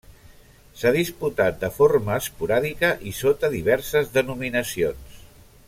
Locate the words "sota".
3.19-3.53